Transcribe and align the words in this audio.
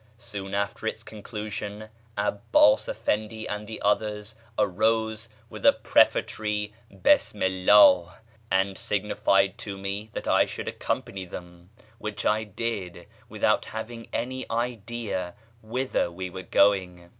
Soon 0.17 0.55
after 0.55 0.87
its 0.87 1.03
conclusion 1.03 1.89
'Abbás 2.17 2.89
Efendí 2.89 3.45
and 3.47 3.67
the 3.67 3.79
others 3.83 4.35
arose 4.57 5.29
with 5.47 5.63
a 5.63 5.73
prefatory 5.73 6.73
"Bismi'lláh," 6.91 8.13
and 8.49 8.79
signified 8.79 9.59
to 9.59 9.77
me 9.77 10.09
that 10.13 10.27
I 10.27 10.47
should 10.47 10.67
accompany 10.67 11.25
them, 11.25 11.69
which 11.99 12.25
I 12.25 12.43
did, 12.43 13.05
without 13.29 13.65
having 13.65 14.07
any 14.11 14.49
idea 14.49 15.35
whither 15.61 16.09
we 16.11 16.31
were 16.31 16.41
going. 16.41 17.09